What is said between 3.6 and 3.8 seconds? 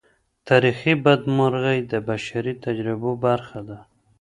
ده.